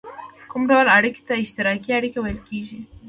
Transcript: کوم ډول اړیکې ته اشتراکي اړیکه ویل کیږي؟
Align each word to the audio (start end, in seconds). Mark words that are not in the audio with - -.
کوم 0.51 0.61
ډول 0.69 0.87
اړیکې 0.97 1.21
ته 1.27 1.33
اشتراکي 1.43 1.89
اړیکه 1.97 2.19
ویل 2.21 2.39
کیږي؟ 2.49 2.79